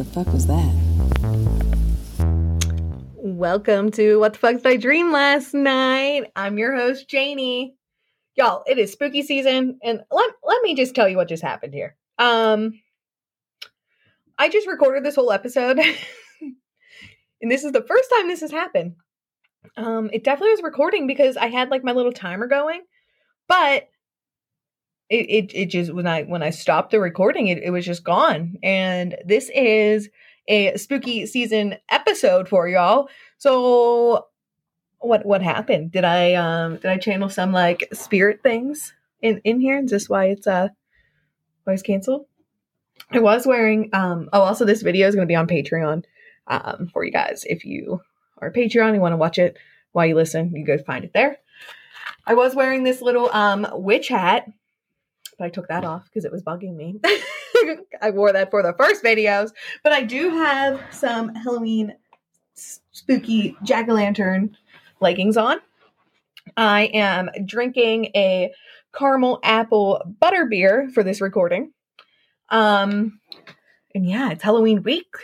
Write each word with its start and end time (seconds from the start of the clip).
the 0.00 0.04
fuck 0.06 0.32
was 0.32 0.46
that? 0.46 0.72
Welcome 3.16 3.90
to 3.90 4.18
What 4.18 4.32
the 4.32 4.38
Fuck 4.38 4.56
Did 4.56 4.66
I 4.66 4.76
Dream 4.78 5.12
Last 5.12 5.52
Night? 5.52 6.32
I'm 6.34 6.56
your 6.56 6.74
host, 6.74 7.06
Jaynee. 7.06 7.74
Y'all, 8.34 8.64
it 8.66 8.78
is 8.78 8.92
spooky 8.92 9.20
season, 9.20 9.78
and 9.82 10.00
let, 10.10 10.30
let 10.42 10.62
me 10.62 10.74
just 10.74 10.94
tell 10.94 11.06
you 11.06 11.18
what 11.18 11.28
just 11.28 11.42
happened 11.42 11.74
here. 11.74 11.96
Um, 12.18 12.80
I 14.38 14.48
just 14.48 14.66
recorded 14.66 15.04
this 15.04 15.16
whole 15.16 15.32
episode, 15.32 15.78
and 17.42 17.50
this 17.50 17.64
is 17.64 17.72
the 17.72 17.82
first 17.82 18.10
time 18.10 18.26
this 18.26 18.40
has 18.40 18.52
happened. 18.52 18.94
Um, 19.76 20.08
it 20.14 20.24
definitely 20.24 20.52
was 20.52 20.62
recording 20.62 21.06
because 21.08 21.36
I 21.36 21.48
had 21.48 21.68
like 21.68 21.84
my 21.84 21.92
little 21.92 22.12
timer 22.12 22.46
going, 22.46 22.80
but 23.48 23.89
it, 25.10 25.26
it, 25.28 25.50
it 25.54 25.66
just 25.66 25.92
when 25.92 26.06
I 26.06 26.22
when 26.22 26.42
I 26.42 26.50
stopped 26.50 26.92
the 26.92 27.00
recording, 27.00 27.48
it, 27.48 27.58
it 27.58 27.70
was 27.70 27.84
just 27.84 28.04
gone. 28.04 28.56
And 28.62 29.16
this 29.24 29.50
is 29.52 30.08
a 30.46 30.76
spooky 30.76 31.26
season 31.26 31.76
episode 31.90 32.48
for 32.48 32.68
y'all. 32.68 33.08
So 33.36 34.26
what 35.00 35.26
what 35.26 35.42
happened? 35.42 35.90
Did 35.90 36.04
I 36.04 36.34
um 36.34 36.76
did 36.76 36.86
I 36.86 36.96
channel 36.96 37.28
some 37.28 37.52
like 37.52 37.88
spirit 37.92 38.42
things 38.42 38.94
in 39.20 39.40
in 39.42 39.60
here? 39.60 39.80
Is 39.80 39.90
this 39.90 40.08
why 40.08 40.26
it's 40.26 40.46
uh 40.46 40.68
why 41.64 41.72
it's 41.72 41.82
canceled? 41.82 42.26
I 43.10 43.18
was 43.18 43.46
wearing 43.46 43.90
um 43.92 44.28
oh 44.32 44.42
also 44.42 44.64
this 44.64 44.82
video 44.82 45.08
is 45.08 45.16
gonna 45.16 45.26
be 45.26 45.34
on 45.34 45.48
Patreon 45.48 46.04
um 46.46 46.88
for 46.92 47.04
you 47.04 47.10
guys. 47.10 47.44
If 47.48 47.64
you 47.64 48.00
are 48.38 48.52
Patreon 48.52 48.90
and 48.90 49.00
want 49.00 49.12
to 49.12 49.16
watch 49.16 49.38
it 49.38 49.58
while 49.90 50.06
you 50.06 50.14
listen, 50.14 50.54
you 50.54 50.64
go 50.64 50.78
find 50.78 51.04
it 51.04 51.12
there. 51.12 51.38
I 52.26 52.34
was 52.34 52.54
wearing 52.54 52.84
this 52.84 53.02
little 53.02 53.28
um 53.32 53.66
witch 53.72 54.06
hat 54.06 54.46
but 55.40 55.46
I 55.46 55.48
took 55.48 55.68
that 55.68 55.86
off 55.86 56.04
because 56.04 56.26
it 56.26 56.32
was 56.32 56.42
bugging 56.42 56.76
me. 56.76 57.00
I 58.02 58.10
wore 58.10 58.30
that 58.30 58.50
for 58.50 58.62
the 58.62 58.74
first 58.74 59.02
videos, 59.02 59.52
but 59.82 59.90
I 59.90 60.02
do 60.02 60.28
have 60.28 60.82
some 60.90 61.34
Halloween 61.34 61.94
spooky 62.52 63.56
jack 63.62 63.88
o' 63.88 63.94
lantern 63.94 64.54
leggings 65.00 65.38
on. 65.38 65.56
I 66.58 66.90
am 66.92 67.30
drinking 67.46 68.10
a 68.14 68.52
caramel 68.94 69.40
apple 69.42 70.02
butter 70.20 70.44
beer 70.44 70.90
for 70.92 71.02
this 71.02 71.22
recording. 71.22 71.72
Um, 72.50 73.18
and 73.94 74.06
yeah, 74.06 74.32
it's 74.32 74.42
Halloween 74.42 74.82
week. 74.82 75.14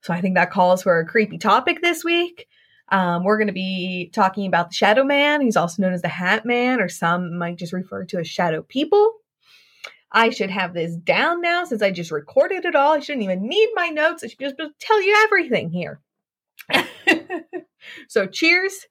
So 0.00 0.12
I 0.12 0.20
think 0.20 0.34
that 0.34 0.50
calls 0.50 0.82
for 0.82 0.98
a 0.98 1.06
creepy 1.06 1.38
topic 1.38 1.80
this 1.80 2.02
week. 2.02 2.48
Um, 2.88 3.22
we're 3.22 3.38
going 3.38 3.46
to 3.46 3.52
be 3.52 4.10
talking 4.12 4.48
about 4.48 4.70
the 4.70 4.74
Shadow 4.74 5.04
Man. 5.04 5.40
He's 5.42 5.56
also 5.56 5.80
known 5.80 5.92
as 5.92 6.02
the 6.02 6.08
Hat 6.08 6.44
Man, 6.44 6.80
or 6.80 6.88
some 6.88 7.38
might 7.38 7.56
just 7.56 7.72
refer 7.72 8.04
to 8.06 8.18
as 8.18 8.28
Shadow 8.28 8.62
People. 8.62 9.14
I 10.14 10.30
should 10.30 10.50
have 10.50 10.72
this 10.72 10.94
down 10.94 11.40
now 11.40 11.64
since 11.64 11.82
I 11.82 11.90
just 11.90 12.12
recorded 12.12 12.64
it 12.64 12.76
all. 12.76 12.94
I 12.94 13.00
shouldn't 13.00 13.24
even 13.24 13.48
need 13.48 13.68
my 13.74 13.88
notes. 13.88 14.22
I 14.22 14.28
should 14.28 14.38
just 14.38 14.54
tell 14.80 15.02
you 15.02 15.14
everything 15.24 15.70
here. 15.70 16.00
so, 18.08 18.26
cheers. 18.26 18.86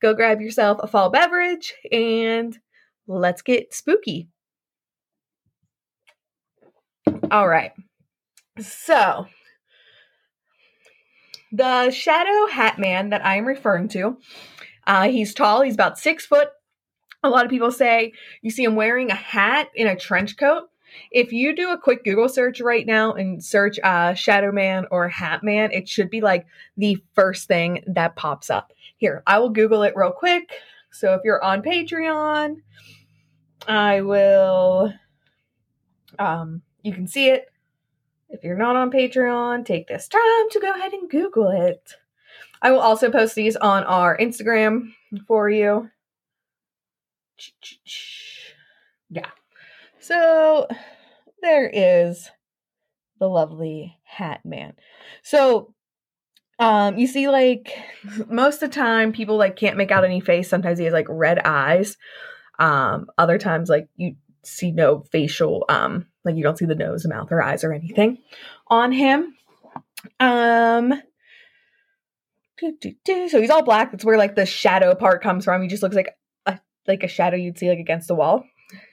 Go 0.00 0.14
grab 0.14 0.40
yourself 0.40 0.78
a 0.82 0.88
fall 0.88 1.10
beverage 1.10 1.74
and 1.92 2.58
let's 3.06 3.42
get 3.42 3.74
spooky. 3.74 4.28
All 7.30 7.46
right. 7.46 7.72
So, 8.58 9.26
the 11.52 11.90
shadow 11.90 12.46
hat 12.50 12.78
man 12.78 13.10
that 13.10 13.24
I 13.24 13.36
am 13.36 13.44
referring 13.44 13.88
to, 13.88 14.16
uh, 14.86 15.08
he's 15.08 15.34
tall. 15.34 15.60
He's 15.60 15.74
about 15.74 15.98
six 15.98 16.24
foot, 16.24 16.48
a 17.22 17.30
lot 17.30 17.44
of 17.44 17.50
people 17.50 17.70
say 17.70 18.12
you 18.42 18.50
see 18.50 18.64
him 18.64 18.74
wearing 18.74 19.10
a 19.10 19.14
hat 19.14 19.70
in 19.74 19.86
a 19.86 19.96
trench 19.96 20.36
coat. 20.36 20.68
If 21.10 21.32
you 21.32 21.56
do 21.56 21.70
a 21.70 21.78
quick 21.78 22.04
Google 22.04 22.28
search 22.28 22.60
right 22.60 22.86
now 22.86 23.12
and 23.12 23.42
search 23.42 23.78
uh, 23.82 24.12
Shadow 24.14 24.52
Man 24.52 24.86
or 24.90 25.08
Hat 25.08 25.42
Man, 25.42 25.72
it 25.72 25.88
should 25.88 26.10
be 26.10 26.20
like 26.20 26.46
the 26.76 27.02
first 27.14 27.48
thing 27.48 27.82
that 27.86 28.16
pops 28.16 28.50
up. 28.50 28.72
Here, 28.98 29.22
I 29.26 29.38
will 29.38 29.50
Google 29.50 29.82
it 29.82 29.94
real 29.96 30.12
quick. 30.12 30.50
So 30.90 31.14
if 31.14 31.22
you're 31.24 31.42
on 31.42 31.62
Patreon, 31.62 32.56
I 33.66 34.02
will, 34.02 34.92
um, 36.18 36.62
you 36.82 36.92
can 36.92 37.06
see 37.06 37.28
it. 37.28 37.46
If 38.28 38.44
you're 38.44 38.56
not 38.56 38.76
on 38.76 38.90
Patreon, 38.90 39.64
take 39.64 39.88
this 39.88 40.08
time 40.08 40.50
to 40.50 40.60
go 40.60 40.72
ahead 40.72 40.92
and 40.92 41.08
Google 41.08 41.48
it. 41.48 41.94
I 42.60 42.70
will 42.70 42.80
also 42.80 43.10
post 43.10 43.34
these 43.34 43.56
on 43.56 43.84
our 43.84 44.16
Instagram 44.16 44.92
for 45.26 45.50
you. 45.50 45.90
Yeah. 49.14 49.28
So 49.98 50.68
there 51.42 51.68
is 51.68 52.30
the 53.20 53.28
lovely 53.28 53.98
Hat 54.04 54.40
Man. 54.44 54.72
So 55.22 55.74
um 56.58 56.96
you 56.96 57.06
see 57.06 57.28
like 57.28 57.76
most 58.28 58.62
of 58.62 58.70
the 58.70 58.74
time 58.74 59.12
people 59.12 59.36
like 59.36 59.56
can't 59.56 59.76
make 59.76 59.90
out 59.90 60.04
any 60.04 60.20
face. 60.20 60.48
Sometimes 60.48 60.78
he 60.78 60.86
has 60.86 60.94
like 60.94 61.06
red 61.10 61.40
eyes. 61.40 61.98
Um 62.58 63.06
other 63.18 63.38
times 63.38 63.68
like 63.68 63.88
you 63.96 64.16
see 64.44 64.72
no 64.72 65.04
facial 65.12 65.66
um 65.68 66.06
like 66.24 66.36
you 66.36 66.42
don't 66.42 66.56
see 66.56 66.64
the 66.64 66.74
nose, 66.74 67.06
mouth 67.06 67.30
or 67.30 67.42
eyes 67.42 67.64
or 67.64 67.72
anything 67.74 68.18
on 68.68 68.92
him. 68.92 69.34
Um 70.20 70.94
so 72.60 73.40
he's 73.40 73.50
all 73.50 73.62
black. 73.62 73.90
That's 73.90 74.04
where 74.04 74.16
like 74.16 74.36
the 74.36 74.46
shadow 74.46 74.94
part 74.94 75.22
comes 75.22 75.44
from. 75.44 75.62
He 75.62 75.68
just 75.68 75.82
looks 75.82 75.96
like 75.96 76.16
like 76.86 77.02
a 77.02 77.08
shadow 77.08 77.36
you'd 77.36 77.58
see 77.58 77.68
like 77.68 77.78
against 77.78 78.08
the 78.08 78.14
wall. 78.14 78.44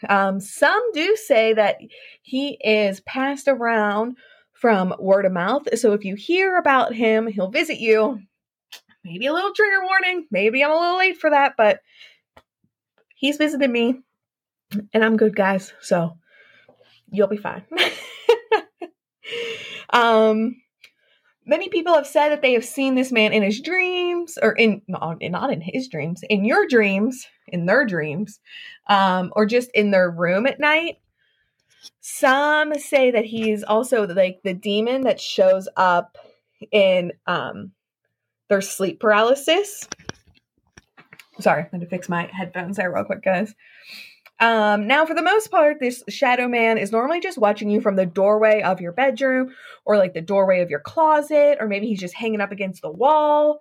Um, 0.07 0.39
some 0.39 0.91
do 0.93 1.15
say 1.15 1.53
that 1.53 1.77
he 2.21 2.57
is 2.63 2.99
passed 3.01 3.47
around 3.47 4.17
from 4.53 4.93
word 4.99 5.25
of 5.25 5.31
mouth. 5.31 5.63
So 5.79 5.93
if 5.93 6.03
you 6.03 6.15
hear 6.15 6.57
about 6.57 6.93
him, 6.93 7.27
he'll 7.27 7.49
visit 7.49 7.79
you. 7.79 8.19
Maybe 9.05 9.27
a 9.27 9.33
little 9.33 9.53
trigger 9.53 9.83
warning. 9.83 10.27
Maybe 10.29 10.63
I'm 10.63 10.71
a 10.71 10.75
little 10.75 10.97
late 10.97 11.17
for 11.17 11.29
that, 11.29 11.53
but 11.57 11.79
he's 13.15 13.37
visited 13.37 13.69
me 13.69 14.01
and 14.93 15.03
I'm 15.03 15.17
good, 15.17 15.35
guys. 15.35 15.73
So 15.81 16.17
you'll 17.11 17.27
be 17.27 17.37
fine. 17.37 17.63
um, 19.91 20.61
Many 21.49 21.67
people 21.67 21.95
have 21.95 22.05
said 22.05 22.29
that 22.29 22.43
they 22.43 22.53
have 22.53 22.63
seen 22.63 22.93
this 22.93 23.11
man 23.11 23.33
in 23.33 23.41
his 23.41 23.59
dreams, 23.59 24.37
or 24.39 24.51
in 24.51 24.83
not 24.87 25.23
in 25.51 25.61
his 25.61 25.87
dreams, 25.87 26.21
in 26.29 26.45
your 26.45 26.67
dreams, 26.67 27.25
in 27.47 27.65
their 27.65 27.87
dreams, 27.87 28.39
um, 28.87 29.33
or 29.35 29.47
just 29.47 29.71
in 29.71 29.89
their 29.89 30.11
room 30.11 30.45
at 30.45 30.59
night. 30.59 30.99
Some 32.01 32.75
say 32.75 33.09
that 33.09 33.25
he's 33.25 33.63
also 33.63 34.05
like 34.05 34.41
the 34.43 34.53
demon 34.53 35.01
that 35.05 35.19
shows 35.19 35.67
up 35.75 36.19
in 36.71 37.13
um, 37.25 37.71
their 38.47 38.61
sleep 38.61 38.99
paralysis. 38.99 39.89
Sorry, 41.39 41.63
I 41.63 41.69
had 41.71 41.81
to 41.81 41.87
fix 41.87 42.07
my 42.07 42.29
headphones 42.31 42.77
there 42.77 42.93
real 42.93 43.05
quick, 43.05 43.23
guys. 43.23 43.55
Um, 44.39 44.87
now, 44.87 45.05
for 45.05 45.13
the 45.13 45.21
most 45.21 45.51
part, 45.51 45.79
this 45.79 46.03
shadow 46.07 46.47
man 46.47 46.77
is 46.77 46.91
normally 46.91 47.19
just 47.19 47.37
watching 47.37 47.69
you 47.69 47.81
from 47.81 47.97
the 47.97 48.05
doorway 48.05 48.61
of 48.61 48.79
your 48.79 48.93
bedroom 48.93 49.53
or 49.85 49.97
like 49.97 50.13
the 50.13 50.21
doorway 50.21 50.61
of 50.61 50.69
your 50.69 50.79
closet, 50.79 51.57
or 51.59 51.67
maybe 51.67 51.87
he's 51.87 51.99
just 51.99 52.15
hanging 52.15 52.39
up 52.39 52.51
against 52.51 52.81
the 52.81 52.91
wall 52.91 53.59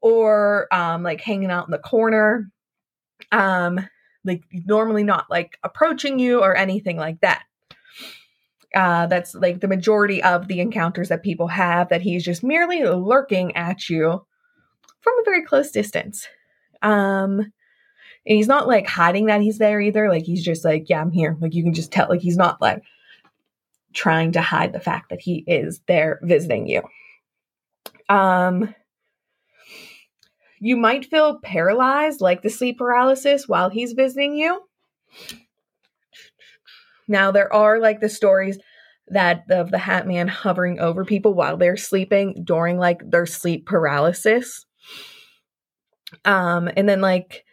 or 0.00 0.68
um, 0.72 1.02
like 1.02 1.20
hanging 1.20 1.50
out 1.50 1.66
in 1.66 1.70
the 1.70 1.78
corner. 1.78 2.50
Um, 3.32 3.80
like 4.24 4.42
normally 4.52 5.04
not 5.04 5.26
like 5.30 5.58
approaching 5.62 6.18
you 6.18 6.40
or 6.40 6.56
anything 6.56 6.96
like 6.96 7.20
that. 7.20 7.44
Uh, 8.74 9.06
that's 9.06 9.34
like 9.34 9.60
the 9.60 9.68
majority 9.68 10.22
of 10.22 10.46
the 10.46 10.60
encounters 10.60 11.08
that 11.08 11.22
people 11.22 11.48
have, 11.48 11.88
that 11.88 12.02
he's 12.02 12.22
just 12.22 12.44
merely 12.44 12.84
lurking 12.84 13.56
at 13.56 13.88
you 13.88 14.24
from 15.00 15.14
a 15.18 15.24
very 15.24 15.44
close 15.44 15.70
distance. 15.70 16.28
Um, 16.82 17.52
and 18.28 18.36
he's 18.36 18.46
not 18.46 18.68
like 18.68 18.86
hiding 18.86 19.26
that 19.26 19.40
he's 19.40 19.56
there 19.56 19.80
either. 19.80 20.10
Like 20.10 20.24
he's 20.24 20.44
just 20.44 20.62
like, 20.62 20.90
yeah, 20.90 21.00
I'm 21.00 21.10
here. 21.10 21.36
Like 21.40 21.54
you 21.54 21.62
can 21.62 21.72
just 21.72 21.90
tell, 21.90 22.08
like 22.10 22.20
he's 22.20 22.36
not 22.36 22.60
like 22.60 22.82
trying 23.94 24.32
to 24.32 24.42
hide 24.42 24.74
the 24.74 24.80
fact 24.80 25.08
that 25.08 25.22
he 25.22 25.44
is 25.46 25.80
there 25.88 26.20
visiting 26.22 26.68
you. 26.68 26.82
Um, 28.10 28.74
you 30.60 30.76
might 30.76 31.06
feel 31.06 31.38
paralyzed, 31.40 32.20
like 32.20 32.42
the 32.42 32.50
sleep 32.50 32.78
paralysis, 32.78 33.48
while 33.48 33.70
he's 33.70 33.92
visiting 33.92 34.36
you. 34.36 34.62
Now, 37.06 37.30
there 37.30 37.50
are 37.50 37.78
like 37.78 38.00
the 38.00 38.10
stories 38.10 38.58
that 39.06 39.44
of 39.50 39.70
the 39.70 39.78
Hat 39.78 40.06
Man 40.06 40.28
hovering 40.28 40.80
over 40.80 41.06
people 41.06 41.32
while 41.32 41.56
they're 41.56 41.78
sleeping 41.78 42.42
during 42.44 42.76
like 42.76 43.00
their 43.10 43.24
sleep 43.24 43.64
paralysis. 43.64 44.66
Um, 46.26 46.68
and 46.76 46.86
then 46.86 47.00
like 47.00 47.46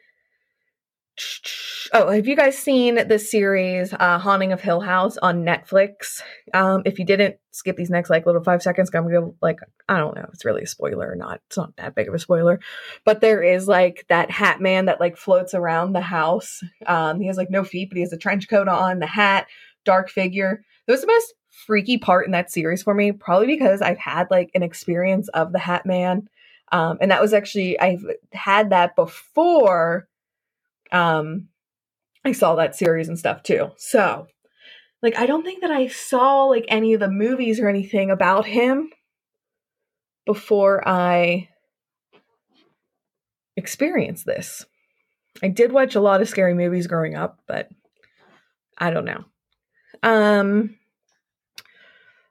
Oh, 1.94 2.12
have 2.12 2.28
you 2.28 2.36
guys 2.36 2.58
seen 2.58 3.08
the 3.08 3.20
series 3.20 3.94
uh, 3.94 4.20
Haunting 4.20 4.52
of 4.52 4.60
Hill 4.60 4.82
House 4.82 5.18
on 5.18 5.46
Netflix? 5.46 6.22
Um, 6.54 6.82
if 6.86 7.00
you 7.00 7.06
didn't, 7.06 7.38
skip 7.52 7.78
these 7.78 7.90
next 7.90 8.10
like 8.10 8.26
little 8.26 8.44
five 8.44 8.62
seconds. 8.62 8.92
I'm 8.94 9.10
gonna 9.10 9.32
like 9.42 9.60
I 9.88 9.98
don't 9.98 10.16
know 10.16 10.24
if 10.24 10.34
it's 10.34 10.44
really 10.44 10.64
a 10.64 10.68
spoiler 10.68 11.10
or 11.10 11.16
not. 11.16 11.40
It's 11.48 11.56
not 11.56 11.76
that 11.78 11.96
big 11.96 12.10
of 12.10 12.14
a 12.14 12.20
spoiler, 12.20 12.60
but 13.06 13.22
there 13.22 13.42
is 13.42 13.68
like 13.68 14.06
that 14.10 14.30
hat 14.30 14.60
man 14.60 14.86
that 14.86 15.00
like 15.00 15.16
floats 15.16 15.54
around 15.54 15.94
the 15.94 16.02
house. 16.02 16.62
Um, 16.86 17.22
he 17.22 17.28
has 17.28 17.38
like 17.38 17.50
no 17.50 17.64
feet, 17.64 17.90
but 17.90 17.96
he 17.96 18.02
has 18.02 18.12
a 18.12 18.18
trench 18.18 18.50
coat 18.50 18.68
on, 18.68 19.00
the 19.00 19.08
hat, 19.08 19.48
dark 19.86 20.10
figure. 20.10 20.66
That 20.86 20.94
was 20.94 21.02
the 21.02 21.08
most 21.08 21.34
freaky 21.66 21.98
part 21.98 22.26
in 22.26 22.34
that 22.34 22.52
series 22.52 22.84
for 22.84 22.94
me, 22.94 23.14
probably 23.14 23.48
because 23.48 23.82
I've 23.82 23.98
had 23.98 24.30
like 24.30 24.52
an 24.54 24.64
experience 24.64 25.30
of 25.30 25.54
the 25.54 25.60
Hat 25.60 25.86
Man. 25.86 26.28
Um, 26.72 26.98
and 27.00 27.12
that 27.12 27.22
was 27.22 27.34
actually 27.34 27.80
I've 27.80 28.04
had 28.34 28.72
that 28.72 28.98
before 28.98 30.08
um 30.96 31.50
I 32.24 32.32
saw 32.32 32.56
that 32.56 32.76
series 32.76 33.08
and 33.08 33.20
stuff 33.20 33.44
too. 33.44 33.72
So 33.78 34.28
like 35.04 35.18
I 35.20 35.26
don't 35.26 35.44
think 35.44 35.62
that 35.62 35.72
I 35.72 35.88
saw 35.88 36.46
like 36.46 36.66
any 36.70 36.94
of 36.94 37.00
the 37.00 37.12
movies 37.12 37.60
or 37.60 37.68
anything 37.68 38.10
about 38.10 38.46
him 38.46 38.90
before 40.26 40.88
I 40.88 41.50
experienced 43.56 44.26
this. 44.26 44.66
I 45.44 45.50
did 45.50 45.72
watch 45.72 45.96
a 45.96 46.02
lot 46.02 46.22
of 46.22 46.30
scary 46.30 46.54
movies 46.54 46.88
growing 46.88 47.16
up, 47.16 47.40
but 47.46 47.70
I 48.78 48.90
don't 48.90 49.06
know. 49.06 49.26
Um 50.02 50.78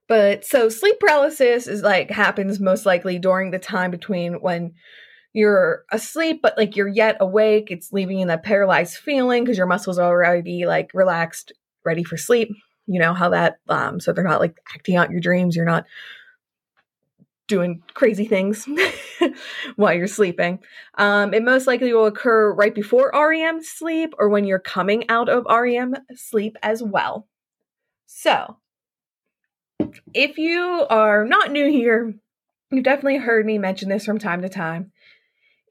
but 0.08 0.44
so 0.44 0.68
sleep 0.68 0.98
paralysis 1.00 1.66
is 1.66 1.82
like 1.82 2.10
happens 2.10 2.60
most 2.60 2.86
likely 2.86 3.18
during 3.18 3.50
the 3.50 3.58
time 3.58 3.90
between 3.90 4.34
when 4.34 4.74
you're 5.34 5.84
asleep 5.92 6.40
but 6.42 6.56
like 6.56 6.76
you're 6.76 6.88
yet 6.88 7.18
awake. 7.20 7.70
It's 7.70 7.92
leaving 7.92 8.20
you 8.20 8.26
that 8.26 8.44
paralyzed 8.44 8.96
feeling 8.96 9.44
because 9.44 9.58
your 9.58 9.66
muscles 9.66 9.98
are 9.98 10.24
already 10.24 10.64
like 10.64 10.90
relaxed, 10.94 11.52
ready 11.84 12.04
for 12.04 12.16
sleep. 12.16 12.50
You 12.86 13.00
know 13.00 13.12
how 13.12 13.30
that 13.30 13.56
um 13.68 14.00
so 14.00 14.12
they're 14.12 14.24
not 14.24 14.40
like 14.40 14.58
acting 14.74 14.96
out 14.96 15.10
your 15.10 15.20
dreams. 15.20 15.56
You're 15.56 15.66
not 15.66 15.84
doing 17.46 17.82
crazy 17.92 18.24
things 18.24 18.66
while 19.76 19.92
you're 19.92 20.06
sleeping. 20.06 20.60
Um, 20.96 21.34
it 21.34 21.42
most 21.42 21.66
likely 21.66 21.92
will 21.92 22.06
occur 22.06 22.52
right 22.54 22.74
before 22.74 23.12
REM 23.14 23.62
sleep 23.62 24.14
or 24.18 24.28
when 24.28 24.44
you're 24.44 24.58
coming 24.58 25.08
out 25.10 25.28
of 25.28 25.44
REM 25.44 25.94
sleep 26.14 26.56
as 26.62 26.82
well. 26.82 27.28
So, 28.06 28.56
if 30.14 30.38
you 30.38 30.86
are 30.88 31.24
not 31.26 31.52
new 31.52 31.70
here, 31.70 32.14
you've 32.70 32.84
definitely 32.84 33.18
heard 33.18 33.44
me 33.44 33.58
mention 33.58 33.88
this 33.88 34.04
from 34.04 34.18
time 34.18 34.42
to 34.42 34.48
time. 34.48 34.92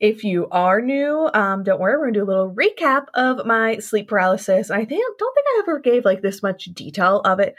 If 0.04 0.26
you 0.26 0.50
are 0.52 0.82
new, 0.82 1.30
um, 1.34 1.64
don't 1.64 1.80
worry, 1.80 1.98
we're 1.98 2.08
gonna 2.08 2.12
do 2.12 2.24
a 2.24 2.26
little 2.26 2.54
recap 2.54 3.06
of 3.14 3.46
my 3.46 3.78
sleep 3.78 4.10
paralysis. 4.10 4.70
I 4.70 4.84
think 4.84 5.02
don't 5.18 5.34
think 5.34 5.48
I 5.48 5.60
ever 5.62 5.80
gave 5.80 6.04
like 6.04 6.22
this 6.22 6.44
much 6.44 6.66
detail 6.66 7.22
of 7.22 7.40
it 7.40 7.56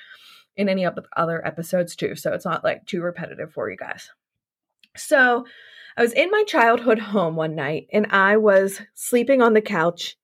in 0.55 0.69
any 0.69 0.85
of 0.85 0.95
the 0.95 1.05
other 1.17 1.43
episodes 1.47 1.97
too, 1.97 2.15
so 2.15 2.35
it's 2.35 2.45
not 2.45 2.63
like 2.63 2.85
too 2.85 3.01
repetitive 3.01 3.51
for 3.51 3.71
you 3.71 3.79
guys. 3.79 4.11
So, 4.95 5.47
I 5.97 6.03
was 6.03 6.13
in 6.13 6.31
my 6.31 6.45
childhood 6.47 6.99
home 6.99 7.35
one 7.35 7.55
night 7.55 7.87
and 7.95 8.09
I 8.11 8.37
was 8.37 8.79
sleeping 8.93 9.41
on 9.41 9.55
the 9.55 9.63
couch 9.63 10.17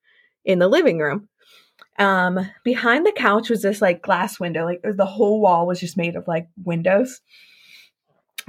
in 0.44 0.58
the 0.58 0.68
living 0.68 0.98
room. 0.98 1.30
Um, 1.98 2.38
behind 2.64 3.06
the 3.06 3.12
couch 3.12 3.48
was 3.48 3.62
this 3.62 3.80
like 3.80 4.02
glass 4.02 4.38
window, 4.38 4.66
like 4.66 4.82
the 4.84 5.06
whole 5.06 5.40
wall 5.40 5.66
was 5.66 5.80
just 5.80 5.96
made 5.96 6.16
of 6.16 6.28
like 6.28 6.48
windows. 6.62 7.22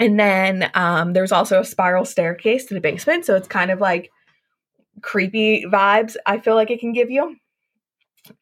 And 0.02 0.20
then 0.20 0.72
um, 0.74 1.14
there's 1.14 1.32
also 1.32 1.60
a 1.60 1.66
spiral 1.66 2.06
staircase 2.06 2.66
to 2.66 2.74
the 2.74 2.82
basement, 2.82 3.24
so 3.24 3.36
it's 3.36 3.48
kind 3.48 3.70
of 3.70 3.80
like 3.80 4.10
creepy 5.04 5.64
vibes. 5.64 6.16
I 6.26 6.40
feel 6.40 6.56
like 6.56 6.72
it 6.72 6.80
can 6.80 6.92
give 6.92 7.12
you. 7.12 7.36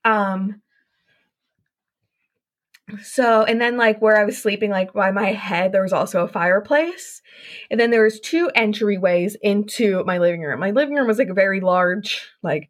Um, 0.05 0.61
so, 3.03 3.43
and 3.43 3.59
then 3.59 3.75
like 3.75 4.01
where 4.01 4.17
I 4.17 4.23
was 4.23 4.41
sleeping, 4.41 4.71
like 4.71 4.93
by 4.93 5.11
my 5.11 5.33
head, 5.33 5.73
there 5.73 5.83
was 5.83 5.91
also 5.91 6.23
a 6.23 6.29
fireplace. 6.29 7.21
And 7.69 7.77
then 7.77 7.91
there 7.91 8.03
was 8.03 8.21
two 8.21 8.49
entryways 8.55 9.35
into 9.41 10.01
my 10.05 10.17
living 10.17 10.41
room. 10.41 10.61
My 10.61 10.71
living 10.71 10.95
room 10.95 11.07
was 11.07 11.19
like 11.19 11.27
a 11.27 11.33
very 11.33 11.59
large, 11.59 12.25
like 12.41 12.69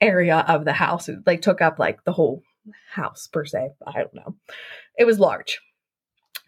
area 0.00 0.44
of 0.48 0.64
the 0.64 0.72
house. 0.72 1.08
It 1.08 1.20
like 1.24 1.40
took 1.40 1.62
up 1.62 1.78
like 1.78 2.02
the 2.02 2.12
whole 2.12 2.42
house 2.90 3.28
per 3.28 3.44
se. 3.44 3.70
I 3.86 3.92
don't 3.92 4.14
know. 4.14 4.34
It 4.98 5.06
was 5.06 5.20
large. 5.20 5.60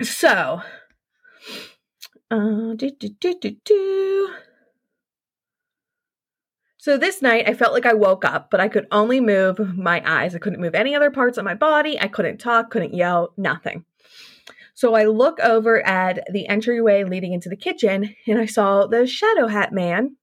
So, 0.02 0.62
uh, 2.30 2.74
do, 2.74 2.90
do, 2.90 3.08
do, 3.08 3.34
do, 3.40 3.56
do. 3.64 4.34
So 6.76 6.96
this 6.96 7.20
night, 7.20 7.46
I 7.48 7.54
felt 7.54 7.74
like 7.74 7.84
I 7.84 7.92
woke 7.92 8.24
up, 8.24 8.50
but 8.50 8.60
I 8.60 8.68
could 8.68 8.86
only 8.90 9.20
move 9.20 9.76
my 9.76 10.02
eyes. 10.04 10.34
I 10.34 10.38
couldn't 10.38 10.62
move 10.62 10.74
any 10.74 10.94
other 10.94 11.10
parts 11.10 11.36
of 11.36 11.44
my 11.44 11.54
body. 11.54 12.00
I 12.00 12.08
couldn't 12.08 12.38
talk, 12.38 12.70
couldn't 12.70 12.94
yell, 12.94 13.34
nothing. 13.36 13.84
So 14.74 14.94
I 14.94 15.04
look 15.04 15.40
over 15.40 15.86
at 15.86 16.26
the 16.32 16.48
entryway 16.48 17.04
leading 17.04 17.34
into 17.34 17.50
the 17.50 17.56
kitchen 17.56 18.14
and 18.26 18.38
I 18.38 18.46
saw 18.46 18.86
the 18.86 19.06
shadow 19.06 19.46
hat 19.46 19.72
man. 19.72 20.16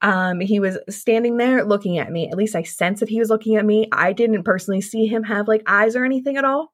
Um, 0.00 0.40
he 0.40 0.60
was 0.60 0.78
standing 0.88 1.36
there 1.36 1.64
looking 1.64 1.98
at 1.98 2.10
me. 2.10 2.28
At 2.30 2.36
least 2.36 2.54
I 2.54 2.62
sensed 2.62 3.00
that 3.00 3.08
he 3.08 3.18
was 3.18 3.30
looking 3.30 3.56
at 3.56 3.64
me. 3.64 3.88
I 3.90 4.12
didn't 4.12 4.44
personally 4.44 4.80
see 4.80 5.06
him 5.06 5.24
have 5.24 5.48
like 5.48 5.62
eyes 5.66 5.96
or 5.96 6.04
anything 6.04 6.36
at 6.36 6.44
all. 6.44 6.73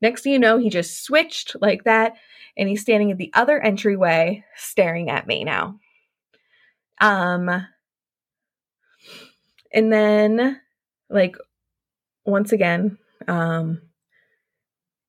Next 0.00 0.22
thing 0.22 0.32
you 0.32 0.38
know, 0.38 0.58
he 0.58 0.70
just 0.70 1.04
switched 1.04 1.56
like 1.60 1.84
that 1.84 2.14
and 2.56 2.68
he's 2.68 2.82
standing 2.82 3.10
at 3.10 3.18
the 3.18 3.30
other 3.34 3.60
entryway 3.60 4.44
staring 4.56 5.10
at 5.10 5.26
me 5.26 5.44
now. 5.44 5.78
Um, 7.00 7.66
and 9.72 9.92
then, 9.92 10.60
like, 11.08 11.36
once 12.24 12.52
again, 12.52 12.98
um, 13.26 13.80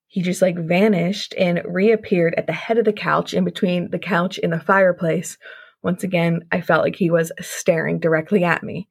he 0.08 0.22
just 0.22 0.42
like 0.42 0.58
vanished 0.58 1.34
and 1.38 1.62
reappeared 1.66 2.36
at 2.38 2.48
the 2.48 2.54
head 2.54 2.78
of 2.78 2.86
the 2.86 2.94
couch 2.94 3.34
in 3.34 3.44
between 3.44 3.90
the 3.90 4.00
couch 4.00 4.40
and 4.42 4.54
the 4.54 4.60
fireplace. 4.60 5.38
Once 5.82 6.04
again, 6.04 6.42
I 6.52 6.62
felt 6.62 6.84
like 6.84 6.96
he 6.96 7.10
was 7.10 7.32
staring 7.42 8.00
directly 8.00 8.44
at 8.44 8.64
me. 8.64 8.88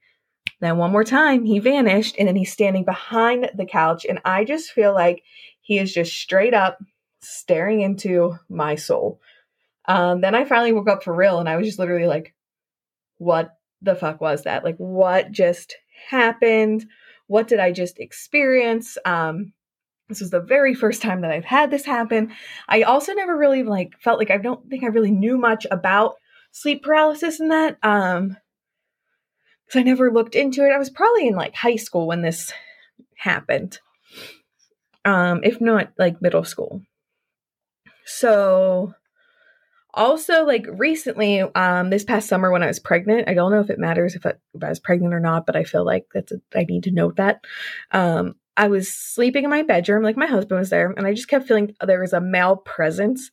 Then, 0.60 0.78
one 0.78 0.92
more 0.92 1.04
time, 1.04 1.44
he 1.44 1.58
vanished 1.58 2.16
and 2.18 2.28
then 2.28 2.36
he's 2.36 2.52
standing 2.52 2.84
behind 2.84 3.50
the 3.54 3.66
couch. 3.66 4.04
And 4.08 4.20
I 4.24 4.44
just 4.44 4.72
feel 4.72 4.92
like 4.92 5.22
he 5.62 5.78
is 5.78 5.94
just 5.94 6.12
straight 6.14 6.54
up 6.54 6.78
staring 7.20 7.80
into 7.80 8.36
my 8.48 8.74
soul. 8.74 9.20
Um, 9.86 10.20
then 10.20 10.34
I 10.34 10.44
finally 10.44 10.72
woke 10.72 10.88
up 10.88 11.02
for 11.02 11.14
real 11.14 11.38
and 11.38 11.48
I 11.48 11.56
was 11.56 11.66
just 11.66 11.78
literally 11.78 12.06
like, 12.06 12.34
what 13.18 13.56
the 13.80 13.94
fuck 13.94 14.20
was 14.20 14.42
that? 14.42 14.64
Like, 14.64 14.76
what 14.76 15.32
just 15.32 15.76
happened? 16.08 16.86
What 17.26 17.48
did 17.48 17.60
I 17.60 17.72
just 17.72 17.98
experience? 17.98 18.98
Um, 19.04 19.52
this 20.08 20.20
was 20.20 20.30
the 20.30 20.40
very 20.40 20.74
first 20.74 21.00
time 21.00 21.22
that 21.22 21.30
I've 21.30 21.44
had 21.44 21.70
this 21.70 21.86
happen. 21.86 22.32
I 22.68 22.82
also 22.82 23.14
never 23.14 23.36
really 23.36 23.62
like 23.62 23.94
felt 24.00 24.18
like 24.18 24.30
I 24.30 24.36
don't 24.36 24.68
think 24.68 24.84
I 24.84 24.88
really 24.88 25.10
knew 25.10 25.38
much 25.38 25.66
about 25.70 26.16
sleep 26.50 26.82
paralysis 26.82 27.40
and 27.40 27.50
that. 27.50 27.78
Um, 27.82 28.36
because 29.64 29.80
I 29.80 29.84
never 29.84 30.12
looked 30.12 30.34
into 30.34 30.66
it. 30.66 30.72
I 30.72 30.78
was 30.78 30.90
probably 30.90 31.28
in 31.28 31.34
like 31.34 31.54
high 31.54 31.76
school 31.76 32.06
when 32.06 32.20
this 32.20 32.52
happened. 33.16 33.78
Um, 35.04 35.40
if 35.42 35.60
not 35.60 35.92
like 35.98 36.22
middle 36.22 36.44
school. 36.44 36.82
So 38.04 38.94
also 39.94 40.44
like 40.44 40.66
recently 40.70 41.40
um 41.40 41.90
this 41.90 42.04
past 42.04 42.28
summer 42.28 42.50
when 42.50 42.62
i 42.62 42.66
was 42.66 42.78
pregnant 42.78 43.28
i 43.28 43.34
don't 43.34 43.52
know 43.52 43.60
if 43.60 43.70
it 43.70 43.78
matters 43.78 44.14
if 44.14 44.24
I, 44.24 44.32
if 44.54 44.62
I 44.62 44.68
was 44.68 44.80
pregnant 44.80 45.12
or 45.12 45.20
not 45.20 45.44
but 45.44 45.56
i 45.56 45.64
feel 45.64 45.84
like 45.84 46.06
that's 46.14 46.32
a, 46.32 46.40
i 46.54 46.64
need 46.64 46.84
to 46.84 46.90
note 46.90 47.16
that 47.16 47.44
um 47.90 48.34
i 48.56 48.68
was 48.68 48.92
sleeping 48.92 49.44
in 49.44 49.50
my 49.50 49.62
bedroom 49.62 50.02
like 50.02 50.16
my 50.16 50.26
husband 50.26 50.58
was 50.58 50.70
there 50.70 50.90
and 50.90 51.06
i 51.06 51.12
just 51.12 51.28
kept 51.28 51.46
feeling 51.46 51.74
there 51.84 52.00
was 52.00 52.14
a 52.14 52.20
male 52.20 52.56
presence 52.56 53.30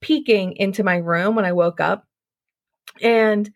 peeking 0.00 0.52
into 0.56 0.84
my 0.84 0.96
room 0.96 1.34
when 1.34 1.44
i 1.44 1.52
woke 1.52 1.80
up 1.80 2.06
and 3.02 3.50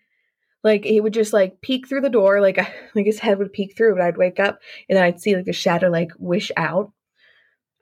like 0.64 0.85
he 0.85 1.00
would 1.00 1.14
just 1.14 1.33
like 1.33 1.61
peek 1.61 1.88
through 1.88 2.00
the 2.00 2.11
door 2.11 2.40
like 2.40 2.57
like 2.95 3.07
his 3.07 3.21
head 3.21 3.38
would 3.38 3.52
peek 3.52 3.76
through 3.76 3.95
but 3.95 4.02
i'd 4.02 4.17
wake 4.17 4.40
up 4.40 4.59
and 4.88 4.97
then 4.97 5.05
i'd 5.05 5.21
see 5.21 5.37
like 5.37 5.45
the 5.45 5.52
shadow 5.52 5.88
like 5.88 6.11
wish 6.19 6.50
out 6.57 6.90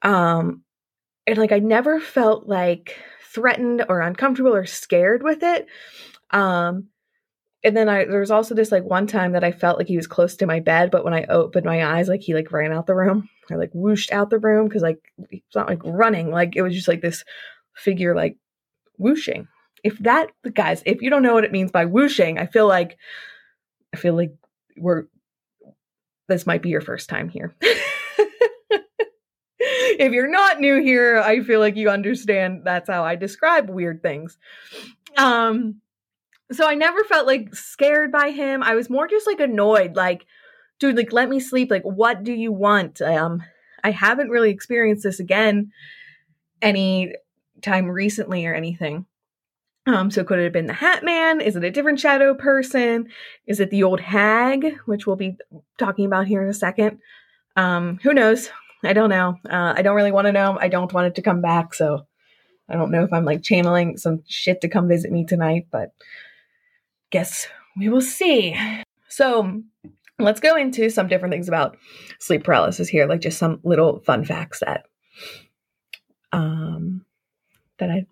um 0.02 0.62
and 1.26 1.38
like 1.38 1.52
i 1.52 1.58
never 1.58 2.00
felt 2.00 2.46
like 2.46 2.96
threatened 3.28 3.84
or 3.88 4.00
uncomfortable 4.00 4.54
or 4.54 4.66
scared 4.66 5.22
with 5.22 5.42
it. 5.42 5.66
Um, 6.30 6.88
and 7.64 7.76
then 7.76 7.88
I 7.88 8.04
there 8.04 8.20
was 8.20 8.30
also 8.30 8.54
this 8.54 8.70
like 8.70 8.84
one 8.84 9.06
time 9.06 9.32
that 9.32 9.44
I 9.44 9.52
felt 9.52 9.78
like 9.78 9.88
he 9.88 9.96
was 9.96 10.06
close 10.06 10.36
to 10.36 10.46
my 10.46 10.60
bed, 10.60 10.90
but 10.90 11.04
when 11.04 11.14
I 11.14 11.24
opened 11.24 11.66
my 11.66 11.84
eyes, 11.84 12.08
like 12.08 12.20
he 12.20 12.34
like 12.34 12.52
ran 12.52 12.72
out 12.72 12.86
the 12.86 12.94
room 12.94 13.28
I 13.50 13.56
like 13.56 13.72
whooshed 13.72 14.12
out 14.12 14.30
the 14.30 14.38
room 14.38 14.68
because 14.68 14.82
like 14.82 15.00
it's 15.30 15.56
not 15.56 15.68
like 15.68 15.80
running, 15.84 16.30
like 16.30 16.54
it 16.54 16.62
was 16.62 16.74
just 16.74 16.88
like 16.88 17.00
this 17.00 17.24
figure 17.74 18.14
like 18.14 18.36
whooshing. 18.96 19.48
If 19.82 19.98
that 20.00 20.30
guys, 20.54 20.82
if 20.86 21.02
you 21.02 21.10
don't 21.10 21.22
know 21.22 21.34
what 21.34 21.44
it 21.44 21.52
means 21.52 21.72
by 21.72 21.84
whooshing, 21.84 22.38
I 22.38 22.46
feel 22.46 22.68
like 22.68 22.96
I 23.92 23.96
feel 23.96 24.14
like 24.14 24.34
we're 24.76 25.04
this 26.28 26.46
might 26.46 26.62
be 26.62 26.68
your 26.68 26.80
first 26.80 27.08
time 27.08 27.28
here. 27.28 27.56
if 29.98 30.12
you're 30.12 30.30
not 30.30 30.60
new 30.60 30.80
here, 30.80 31.18
I 31.18 31.40
feel 31.40 31.60
like 31.60 31.76
you 31.76 31.90
understand 31.90 32.62
that's 32.64 32.88
how 32.88 33.04
I 33.04 33.16
describe 33.16 33.68
weird 33.68 34.02
things. 34.02 34.38
Um 35.16 35.80
so 36.50 36.66
I 36.66 36.74
never 36.74 37.04
felt 37.04 37.26
like 37.26 37.54
scared 37.54 38.10
by 38.10 38.30
him. 38.30 38.62
I 38.62 38.74
was 38.74 38.88
more 38.88 39.06
just 39.06 39.26
like 39.26 39.40
annoyed 39.40 39.96
like 39.96 40.24
dude 40.78 40.96
like 40.96 41.12
let 41.12 41.28
me 41.28 41.40
sleep 41.40 41.70
like 41.70 41.82
what 41.82 42.24
do 42.24 42.32
you 42.32 42.52
want? 42.52 43.02
Um 43.02 43.42
I 43.82 43.90
haven't 43.90 44.30
really 44.30 44.50
experienced 44.50 45.04
this 45.04 45.20
again 45.20 45.72
any 46.62 47.14
time 47.62 47.86
recently 47.86 48.46
or 48.46 48.54
anything. 48.54 49.06
Um, 49.86 50.10
so 50.10 50.22
could 50.22 50.38
it 50.38 50.44
have 50.44 50.52
been 50.52 50.66
the 50.66 50.74
Hat 50.74 51.02
Man? 51.02 51.40
Is 51.40 51.56
it 51.56 51.64
a 51.64 51.70
different 51.70 51.98
shadow 51.98 52.34
person? 52.34 53.08
Is 53.46 53.58
it 53.58 53.70
the 53.70 53.84
old 53.84 54.00
hag, 54.00 54.78
which 54.84 55.06
we'll 55.06 55.16
be 55.16 55.38
talking 55.78 56.04
about 56.04 56.26
here 56.26 56.42
in 56.42 56.48
a 56.48 56.54
second? 56.54 56.98
Um, 57.56 57.98
who 58.02 58.12
knows? 58.12 58.50
I 58.84 58.92
don't 58.92 59.10
know. 59.10 59.36
Uh, 59.48 59.74
I 59.76 59.82
don't 59.82 59.96
really 59.96 60.12
want 60.12 60.26
to 60.26 60.32
know. 60.32 60.58
I 60.60 60.68
don't 60.68 60.92
want 60.92 61.08
it 61.08 61.14
to 61.16 61.22
come 61.22 61.40
back. 61.40 61.74
So 61.74 62.06
I 62.68 62.74
don't 62.74 62.90
know 62.90 63.04
if 63.04 63.12
I'm 63.12 63.24
like 63.24 63.42
channeling 63.42 63.96
some 63.96 64.22
shit 64.28 64.60
to 64.60 64.68
come 64.68 64.88
visit 64.88 65.10
me 65.10 65.24
tonight, 65.24 65.66
but 65.70 65.92
guess 67.10 67.48
we 67.76 67.88
will 67.88 68.00
see. 68.02 68.56
So 69.08 69.62
let's 70.18 70.40
go 70.40 70.56
into 70.56 70.90
some 70.90 71.08
different 71.08 71.32
things 71.32 71.48
about 71.48 71.76
sleep 72.18 72.44
paralysis 72.44 72.88
here, 72.88 73.06
like 73.06 73.20
just 73.20 73.38
some 73.38 73.60
little 73.62 74.00
fun 74.00 74.24
facts 74.24 74.60
that 74.60 74.84
um 76.32 77.04
that 77.78 77.90
I 77.90 78.04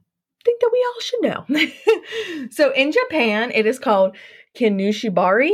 think 0.44 0.60
that 0.60 0.70
we 0.72 0.86
all 0.86 1.00
should 1.00 1.22
know. 1.22 2.48
so 2.50 2.72
in 2.72 2.92
Japan, 2.92 3.50
it 3.52 3.66
is 3.66 3.78
called 3.78 4.16
Kinushibari. 4.56 5.50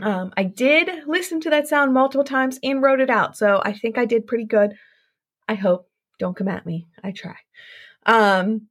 Um, 0.00 0.32
I 0.36 0.44
did 0.44 0.90
listen 1.06 1.40
to 1.40 1.50
that 1.50 1.66
sound 1.66 1.92
multiple 1.92 2.24
times 2.24 2.58
and 2.62 2.82
wrote 2.82 3.00
it 3.00 3.10
out, 3.10 3.36
so 3.36 3.60
I 3.64 3.72
think 3.72 3.98
I 3.98 4.04
did 4.04 4.26
pretty 4.26 4.44
good. 4.44 4.74
I 5.48 5.54
hope. 5.54 5.88
Don't 6.18 6.36
come 6.36 6.48
at 6.48 6.66
me. 6.66 6.88
I 7.02 7.12
try. 7.12 7.36
Um, 8.04 8.68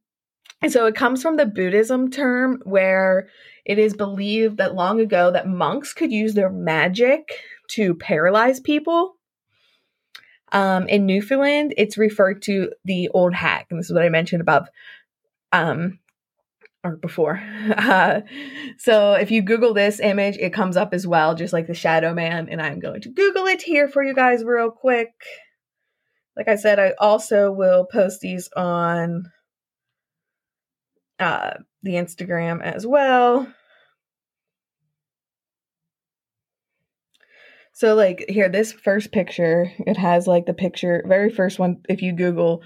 and 0.60 0.72
so 0.72 0.86
it 0.86 0.94
comes 0.94 1.22
from 1.22 1.36
the 1.36 1.46
Buddhism 1.46 2.10
term 2.10 2.60
where 2.64 3.28
it 3.64 3.78
is 3.78 3.94
believed 3.94 4.58
that 4.58 4.74
long 4.74 5.00
ago 5.00 5.30
that 5.30 5.46
monks 5.46 5.92
could 5.92 6.12
use 6.12 6.34
their 6.34 6.50
magic 6.50 7.40
to 7.70 7.94
paralyze 7.94 8.60
people. 8.60 9.14
Um, 10.50 10.88
in 10.88 11.06
Newfoundland, 11.06 11.74
it's 11.76 11.98
referred 11.98 12.42
to 12.42 12.72
the 12.84 13.08
old 13.10 13.34
hag, 13.34 13.66
and 13.70 13.78
this 13.78 13.86
is 13.86 13.92
what 13.92 14.04
I 14.04 14.08
mentioned 14.08 14.40
above. 14.40 14.68
Um, 15.52 15.98
or 16.84 16.96
before. 16.96 17.42
Uh, 17.78 18.20
so 18.76 19.14
if 19.14 19.30
you 19.30 19.42
Google 19.42 19.74
this 19.74 20.00
image, 20.00 20.36
it 20.38 20.52
comes 20.52 20.76
up 20.76 20.92
as 20.92 21.06
well, 21.06 21.34
just 21.34 21.52
like 21.52 21.66
the 21.66 21.74
Shadow 21.74 22.14
Man. 22.14 22.48
And 22.48 22.60
I'm 22.60 22.80
going 22.80 23.00
to 23.02 23.08
Google 23.08 23.46
it 23.46 23.62
here 23.62 23.88
for 23.88 24.02
you 24.02 24.14
guys 24.14 24.44
real 24.44 24.70
quick. 24.70 25.10
Like 26.36 26.48
I 26.48 26.56
said, 26.56 26.78
I 26.78 26.94
also 26.98 27.50
will 27.50 27.86
post 27.86 28.20
these 28.20 28.48
on 28.56 29.24
uh, 31.18 31.54
the 31.82 31.92
Instagram 31.92 32.62
as 32.62 32.86
well. 32.86 33.52
So, 37.72 37.94
like, 37.94 38.24
here, 38.28 38.48
this 38.48 38.72
first 38.72 39.12
picture, 39.12 39.70
it 39.78 39.96
has 39.96 40.26
like 40.26 40.46
the 40.46 40.54
picture, 40.54 41.04
very 41.06 41.30
first 41.30 41.58
one. 41.58 41.82
If 41.88 42.02
you 42.02 42.12
Google 42.12 42.62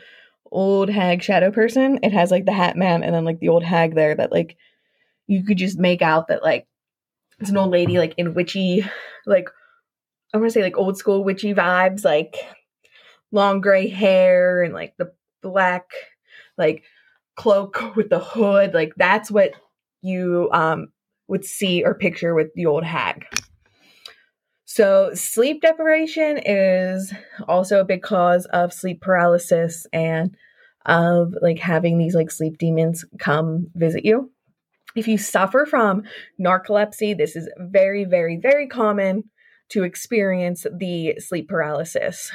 old 0.52 0.88
hag 0.88 1.22
shadow 1.22 1.50
person, 1.50 1.98
it 2.02 2.12
has 2.12 2.30
like 2.30 2.44
the 2.44 2.52
hat 2.52 2.76
man 2.76 3.02
and 3.02 3.14
then 3.14 3.24
like 3.24 3.40
the 3.40 3.48
old 3.48 3.64
hag 3.64 3.94
there 3.94 4.14
that 4.14 4.30
like 4.30 4.56
you 5.26 5.44
could 5.44 5.58
just 5.58 5.78
make 5.78 6.02
out 6.02 6.28
that 6.28 6.42
like 6.42 6.66
it's 7.40 7.50
an 7.50 7.56
old 7.56 7.70
lady 7.70 7.98
like 7.98 8.14
in 8.16 8.34
witchy, 8.34 8.84
like, 9.26 9.48
I 10.32 10.36
want 10.36 10.48
to 10.48 10.52
say 10.52 10.62
like 10.62 10.78
old 10.78 10.96
school 10.96 11.24
witchy 11.24 11.54
vibes, 11.54 12.04
like 12.04 12.36
long 13.32 13.60
gray 13.60 13.88
hair 13.88 14.62
and 14.62 14.72
like 14.72 14.94
the 14.96 15.12
black, 15.42 15.90
like 16.56 16.84
cloak 17.34 17.96
with 17.96 18.10
the 18.10 18.20
hood. 18.20 18.74
Like 18.74 18.92
that's 18.96 19.30
what 19.30 19.54
you 20.02 20.48
um, 20.52 20.92
would 21.28 21.44
see 21.44 21.82
or 21.84 21.94
picture 21.94 22.34
with 22.34 22.54
the 22.54 22.66
old 22.66 22.84
hag. 22.84 23.26
So, 24.74 25.10
sleep 25.12 25.60
deprivation 25.60 26.40
is 26.46 27.12
also 27.46 27.80
a 27.80 27.84
big 27.84 28.00
cause 28.00 28.46
of 28.46 28.72
sleep 28.72 29.02
paralysis 29.02 29.86
and 29.92 30.34
of 30.86 31.34
like 31.42 31.58
having 31.58 31.98
these 31.98 32.14
like 32.14 32.30
sleep 32.30 32.56
demons 32.56 33.04
come 33.18 33.66
visit 33.74 34.06
you. 34.06 34.32
If 34.96 35.08
you 35.08 35.18
suffer 35.18 35.66
from 35.66 36.04
narcolepsy, 36.40 37.14
this 37.14 37.36
is 37.36 37.50
very, 37.58 38.06
very, 38.06 38.38
very 38.38 38.66
common 38.66 39.24
to 39.72 39.82
experience 39.82 40.64
the 40.74 41.16
sleep 41.18 41.50
paralysis. 41.50 42.32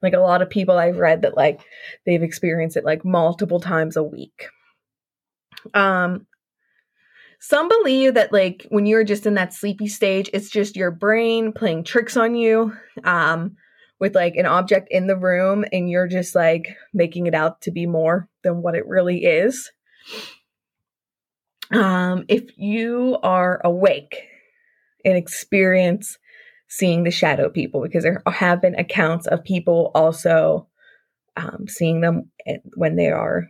Like 0.00 0.14
a 0.14 0.20
lot 0.20 0.40
of 0.40 0.48
people 0.48 0.78
I've 0.78 0.96
read 0.96 1.20
that 1.20 1.36
like 1.36 1.60
they've 2.06 2.22
experienced 2.22 2.78
it 2.78 2.84
like 2.86 3.04
multiple 3.04 3.60
times 3.60 3.98
a 3.98 4.02
week. 4.02 4.46
Um 5.74 6.27
some 7.40 7.68
believe 7.68 8.14
that 8.14 8.32
like 8.32 8.66
when 8.68 8.86
you're 8.86 9.04
just 9.04 9.26
in 9.26 9.34
that 9.34 9.54
sleepy 9.54 9.86
stage, 9.86 10.28
it's 10.32 10.50
just 10.50 10.76
your 10.76 10.90
brain 10.90 11.52
playing 11.52 11.84
tricks 11.84 12.16
on 12.16 12.34
you 12.34 12.72
um 13.04 13.56
with 14.00 14.14
like 14.14 14.36
an 14.36 14.46
object 14.46 14.88
in 14.90 15.06
the 15.08 15.16
room 15.16 15.64
and 15.72 15.90
you're 15.90 16.06
just 16.06 16.34
like 16.34 16.76
making 16.94 17.26
it 17.26 17.34
out 17.34 17.60
to 17.62 17.70
be 17.70 17.86
more 17.86 18.28
than 18.42 18.62
what 18.62 18.74
it 18.74 18.86
really 18.86 19.24
is. 19.24 19.70
Um 21.70 22.24
if 22.28 22.56
you 22.56 23.18
are 23.22 23.60
awake 23.64 24.24
and 25.04 25.16
experience 25.16 26.18
seeing 26.68 27.04
the 27.04 27.10
shadow 27.10 27.48
people 27.48 27.80
because 27.82 28.02
there 28.02 28.22
have 28.26 28.60
been 28.60 28.74
accounts 28.74 29.26
of 29.26 29.42
people 29.42 29.90
also 29.94 30.66
um, 31.36 31.66
seeing 31.66 32.00
them 32.00 32.30
when 32.74 32.96
they 32.96 33.10
are 33.10 33.48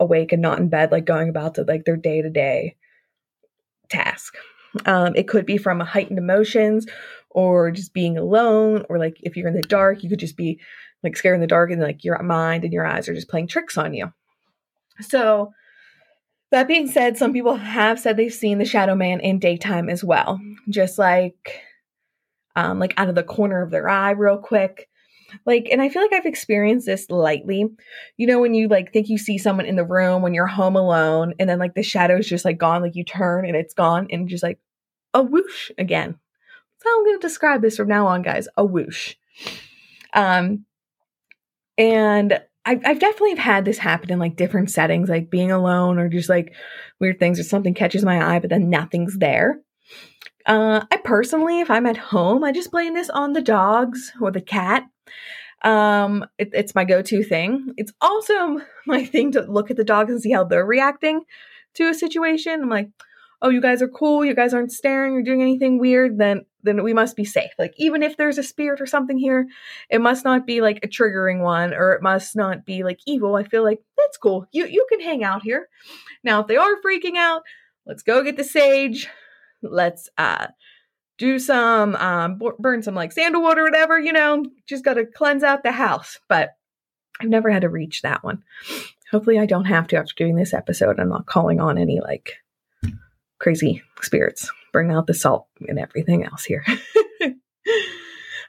awake 0.00 0.32
and 0.32 0.42
not 0.42 0.58
in 0.58 0.68
bed, 0.68 0.92
like 0.92 1.06
going 1.06 1.28
about 1.28 1.54
to 1.54 1.62
like 1.62 1.84
their 1.84 1.96
day 1.96 2.20
to 2.20 2.28
day 2.28 2.76
task. 3.88 4.34
Um, 4.86 5.14
it 5.16 5.28
could 5.28 5.46
be 5.46 5.56
from 5.56 5.80
heightened 5.80 6.18
emotions 6.18 6.86
or 7.30 7.70
just 7.70 7.92
being 7.92 8.16
alone, 8.16 8.84
or 8.88 8.98
like 8.98 9.18
if 9.22 9.36
you're 9.36 9.48
in 9.48 9.54
the 9.54 9.62
dark, 9.62 10.02
you 10.02 10.10
could 10.10 10.18
just 10.18 10.36
be 10.36 10.60
like 11.02 11.16
scared 11.16 11.34
in 11.34 11.40
the 11.40 11.46
dark 11.46 11.70
and 11.70 11.80
like 11.80 12.04
your 12.04 12.20
mind 12.22 12.64
and 12.64 12.72
your 12.72 12.86
eyes 12.86 13.08
are 13.08 13.14
just 13.14 13.28
playing 13.28 13.48
tricks 13.48 13.78
on 13.78 13.94
you. 13.94 14.12
So, 15.00 15.52
that 16.50 16.66
being 16.66 16.88
said, 16.88 17.16
some 17.16 17.32
people 17.32 17.56
have 17.56 18.00
said 18.00 18.16
they've 18.16 18.32
seen 18.32 18.58
the 18.58 18.64
shadow 18.64 18.94
man 18.94 19.20
in 19.20 19.38
daytime 19.38 19.88
as 19.90 20.02
well, 20.02 20.40
just 20.70 20.98
like 20.98 21.62
um, 22.56 22.78
like 22.78 22.94
out 22.96 23.08
of 23.08 23.14
the 23.14 23.22
corner 23.22 23.62
of 23.62 23.70
their 23.70 23.88
eye 23.88 24.10
real 24.10 24.38
quick. 24.38 24.88
Like, 25.44 25.68
and 25.70 25.82
I 25.82 25.88
feel 25.88 26.02
like 26.02 26.12
I've 26.12 26.26
experienced 26.26 26.86
this 26.86 27.10
lightly. 27.10 27.66
You 28.16 28.26
know, 28.26 28.40
when 28.40 28.54
you 28.54 28.68
like 28.68 28.92
think 28.92 29.08
you 29.08 29.18
see 29.18 29.38
someone 29.38 29.66
in 29.66 29.76
the 29.76 29.84
room 29.84 30.22
when 30.22 30.34
you're 30.34 30.46
home 30.46 30.76
alone, 30.76 31.34
and 31.38 31.48
then 31.48 31.58
like 31.58 31.74
the 31.74 31.82
shadow's 31.82 32.26
just 32.26 32.44
like 32.44 32.58
gone, 32.58 32.82
like 32.82 32.96
you 32.96 33.04
turn 33.04 33.44
and 33.44 33.56
it's 33.56 33.74
gone, 33.74 34.06
and 34.10 34.28
just 34.28 34.42
like 34.42 34.58
a 35.14 35.22
whoosh 35.22 35.70
again. 35.78 36.18
So 36.80 36.90
I'm 36.90 37.04
going 37.04 37.18
to 37.18 37.26
describe 37.26 37.60
this 37.60 37.76
from 37.76 37.88
now 37.88 38.06
on, 38.06 38.22
guys. 38.22 38.48
A 38.56 38.64
whoosh. 38.64 39.16
Um, 40.12 40.64
and 41.76 42.40
I've, 42.64 42.82
I've 42.84 43.00
definitely 43.00 43.36
had 43.36 43.64
this 43.64 43.78
happen 43.78 44.12
in 44.12 44.18
like 44.18 44.36
different 44.36 44.70
settings, 44.70 45.08
like 45.08 45.30
being 45.30 45.50
alone 45.50 45.98
or 45.98 46.08
just 46.08 46.28
like 46.28 46.54
weird 47.00 47.18
things 47.18 47.40
or 47.40 47.44
something 47.44 47.74
catches 47.74 48.04
my 48.04 48.22
eye, 48.22 48.38
but 48.40 48.50
then 48.50 48.70
nothing's 48.70 49.16
there. 49.18 49.60
Uh, 50.48 50.82
I 50.90 50.96
personally, 50.96 51.60
if 51.60 51.70
I'm 51.70 51.84
at 51.84 51.98
home, 51.98 52.42
I 52.42 52.52
just 52.52 52.70
blame 52.70 52.94
this 52.94 53.10
on 53.10 53.34
the 53.34 53.42
dogs 53.42 54.12
or 54.18 54.30
the 54.30 54.40
cat. 54.40 54.88
Um, 55.62 56.24
it, 56.38 56.48
it's 56.54 56.74
my 56.74 56.84
go-to 56.84 57.22
thing. 57.22 57.74
It's 57.76 57.92
also 58.00 58.62
my 58.86 59.04
thing 59.04 59.30
to 59.32 59.42
look 59.42 59.70
at 59.70 59.76
the 59.76 59.84
dogs 59.84 60.10
and 60.10 60.22
see 60.22 60.32
how 60.32 60.44
they're 60.44 60.64
reacting 60.64 61.20
to 61.74 61.90
a 61.90 61.94
situation. 61.94 62.62
I'm 62.62 62.70
like, 62.70 62.88
oh, 63.42 63.50
you 63.50 63.60
guys 63.60 63.82
are 63.82 63.88
cool. 63.88 64.24
You 64.24 64.34
guys 64.34 64.54
aren't 64.54 64.72
staring 64.72 65.14
or 65.14 65.22
doing 65.22 65.42
anything 65.42 65.78
weird. 65.78 66.16
Then, 66.16 66.46
then 66.62 66.82
we 66.82 66.94
must 66.94 67.14
be 67.14 67.26
safe. 67.26 67.52
Like, 67.58 67.74
even 67.76 68.02
if 68.02 68.16
there's 68.16 68.38
a 68.38 68.42
spirit 68.42 68.80
or 68.80 68.86
something 68.86 69.18
here, 69.18 69.46
it 69.90 70.00
must 70.00 70.24
not 70.24 70.46
be 70.46 70.62
like 70.62 70.80
a 70.82 70.88
triggering 70.88 71.42
one, 71.42 71.74
or 71.74 71.92
it 71.92 72.02
must 72.02 72.34
not 72.34 72.64
be 72.64 72.84
like 72.84 73.00
evil. 73.06 73.36
I 73.36 73.44
feel 73.44 73.62
like 73.62 73.80
that's 73.98 74.16
cool. 74.16 74.46
You 74.52 74.66
you 74.66 74.86
can 74.88 75.00
hang 75.00 75.22
out 75.22 75.42
here. 75.42 75.68
Now, 76.24 76.40
if 76.40 76.46
they 76.46 76.56
are 76.56 76.80
freaking 76.84 77.16
out, 77.16 77.42
let's 77.86 78.02
go 78.02 78.24
get 78.24 78.38
the 78.38 78.44
sage 78.44 79.08
let's 79.62 80.08
uh 80.18 80.46
do 81.18 81.38
some 81.38 81.96
um 81.96 82.40
burn 82.58 82.82
some 82.82 82.94
like 82.94 83.12
sandalwood 83.12 83.58
or 83.58 83.64
whatever 83.64 83.98
you 83.98 84.12
know 84.12 84.44
just 84.66 84.84
gotta 84.84 85.04
cleanse 85.04 85.42
out 85.42 85.62
the 85.62 85.72
house 85.72 86.18
but 86.28 86.50
i've 87.20 87.28
never 87.28 87.50
had 87.50 87.62
to 87.62 87.68
reach 87.68 88.02
that 88.02 88.22
one. 88.22 88.42
Hopefully 89.10 89.38
i 89.38 89.46
don't 89.46 89.64
have 89.64 89.86
to 89.88 89.96
after 89.96 90.14
doing 90.16 90.36
this 90.36 90.54
episode. 90.54 91.00
I'm 91.00 91.08
not 91.08 91.26
calling 91.26 91.60
on 91.60 91.78
any 91.78 92.00
like 92.00 92.34
crazy 93.38 93.82
spirits. 94.02 94.50
Bring 94.72 94.92
out 94.92 95.06
the 95.06 95.14
salt 95.14 95.46
and 95.66 95.78
everything 95.78 96.24
else 96.24 96.44
here. 96.44 96.64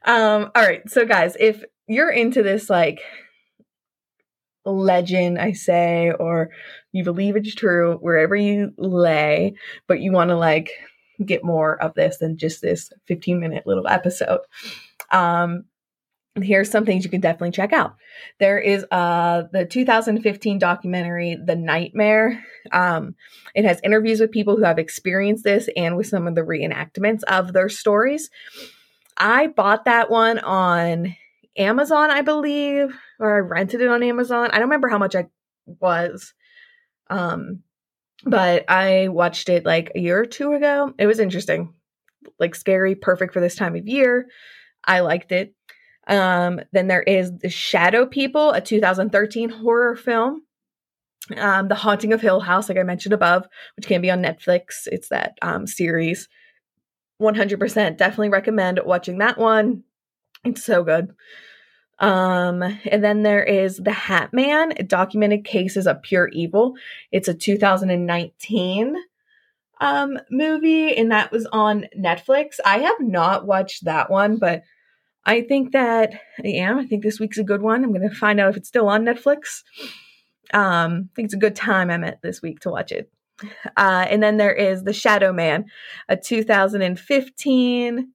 Um 0.05 0.51
all 0.55 0.63
right 0.63 0.89
so 0.89 1.05
guys 1.05 1.35
if 1.39 1.61
you're 1.87 2.09
into 2.09 2.41
this 2.41 2.69
like 2.69 3.01
legend 4.65 5.37
i 5.37 5.51
say 5.51 6.11
or 6.17 6.51
you 6.93 7.03
believe 7.03 7.35
it's 7.35 7.53
true 7.53 7.97
wherever 7.99 8.35
you 8.35 8.71
lay 8.77 9.53
but 9.87 9.99
you 9.99 10.11
want 10.11 10.29
to 10.29 10.37
like 10.37 10.71
get 11.25 11.43
more 11.43 11.81
of 11.81 11.93
this 11.95 12.17
than 12.17 12.37
just 12.37 12.61
this 12.61 12.91
15 13.07 13.39
minute 13.39 13.65
little 13.65 13.87
episode. 13.87 14.41
Um, 15.11 15.65
here's 16.35 16.69
some 16.69 16.85
things 16.85 17.03
you 17.03 17.09
can 17.09 17.21
definitely 17.21 17.51
check 17.51 17.73
out. 17.73 17.95
There 18.39 18.59
is 18.59 18.85
uh, 18.91 19.43
the 19.51 19.65
2015 19.65 20.59
documentary, 20.59 21.37
The 21.43 21.55
Nightmare. 21.55 22.43
Um, 22.71 23.15
it 23.55 23.65
has 23.65 23.79
interviews 23.83 24.19
with 24.19 24.31
people 24.31 24.55
who 24.55 24.63
have 24.63 24.79
experienced 24.79 25.43
this 25.43 25.69
and 25.75 25.97
with 25.97 26.07
some 26.07 26.27
of 26.27 26.35
the 26.35 26.41
reenactments 26.41 27.23
of 27.23 27.53
their 27.53 27.69
stories. 27.69 28.29
I 29.17 29.47
bought 29.47 29.85
that 29.85 30.09
one 30.09 30.39
on 30.39 31.15
Amazon, 31.57 32.09
I 32.09 32.21
believe, 32.21 32.95
or 33.19 33.35
I 33.35 33.39
rented 33.39 33.81
it 33.81 33.89
on 33.89 34.03
Amazon. 34.03 34.49
I 34.51 34.55
don't 34.55 34.69
remember 34.69 34.87
how 34.87 34.97
much 34.97 35.15
I 35.15 35.27
was. 35.65 36.33
Um, 37.09 37.63
but 38.23 38.69
I 38.69 39.07
watched 39.07 39.49
it 39.49 39.65
like 39.65 39.91
a 39.95 39.99
year 39.99 40.19
or 40.19 40.25
two 40.25 40.53
ago. 40.53 40.93
It 40.97 41.07
was 41.07 41.19
interesting, 41.19 41.73
like 42.39 42.55
scary, 42.55 42.95
perfect 42.95 43.33
for 43.33 43.39
this 43.39 43.55
time 43.55 43.75
of 43.75 43.87
year. 43.87 44.27
I 44.83 45.01
liked 45.01 45.31
it. 45.31 45.53
Um, 46.07 46.61
then 46.71 46.87
there 46.87 47.03
is 47.03 47.31
The 47.37 47.49
Shadow 47.49 48.05
People, 48.05 48.51
a 48.51 48.61
2013 48.61 49.49
horror 49.49 49.95
film. 49.95 50.43
Um, 51.37 51.67
the 51.67 51.75
Haunting 51.75 52.11
of 52.11 52.21
Hill 52.21 52.39
House, 52.39 52.69
like 52.69 52.77
I 52.77 52.83
mentioned 52.83 53.13
above, 53.13 53.45
which 53.75 53.85
can 53.85 54.01
be 54.01 54.09
on 54.09 54.23
Netflix. 54.23 54.87
It's 54.87 55.09
that 55.09 55.37
um, 55.43 55.67
series. 55.67 56.27
100% 57.21 57.97
definitely 57.97 58.29
recommend 58.29 58.79
watching 58.83 59.19
that 59.19 59.37
one. 59.37 59.83
It's 60.43 60.63
so 60.63 60.83
good. 60.83 61.11
Um, 61.99 62.63
and 62.85 63.03
then 63.03 63.23
there 63.23 63.43
is 63.43 63.77
The 63.77 63.91
Hat 63.91 64.33
Man, 64.33 64.73
Documented 64.87 65.43
Cases 65.43 65.85
of 65.85 66.01
Pure 66.01 66.29
Evil. 66.29 66.75
It's 67.11 67.27
a 67.27 67.33
2019 67.33 68.95
um, 69.81 70.17
movie, 70.31 70.95
and 70.95 71.11
that 71.11 71.31
was 71.31 71.45
on 71.51 71.87
Netflix. 71.97 72.55
I 72.65 72.79
have 72.79 72.99
not 72.99 73.45
watched 73.45 73.85
that 73.85 74.09
one, 74.09 74.37
but 74.37 74.63
I 75.25 75.41
think 75.41 75.73
that 75.73 76.13
I 76.43 76.47
am. 76.47 76.79
I 76.79 76.85
think 76.85 77.03
this 77.03 77.19
week's 77.19 77.37
a 77.37 77.43
good 77.43 77.61
one. 77.61 77.83
I'm 77.83 77.93
going 77.93 78.07
to 78.07 78.15
find 78.15 78.39
out 78.39 78.49
if 78.49 78.57
it's 78.57 78.69
still 78.69 78.87
on 78.87 79.05
Netflix. 79.05 79.63
Um, 80.53 81.09
I 81.11 81.15
think 81.15 81.25
it's 81.25 81.33
a 81.33 81.37
good 81.37 81.55
time 81.55 81.91
I'm 81.91 82.03
at 82.03 82.21
this 82.21 82.41
week 82.41 82.61
to 82.61 82.71
watch 82.71 82.91
it. 82.91 83.11
Uh, 83.77 84.05
and 84.09 84.21
then 84.21 84.37
there 84.37 84.53
is 84.53 84.83
The 84.83 84.93
Shadow 84.93 85.31
Man, 85.31 85.65
a 86.07 86.17
2015 86.17 88.13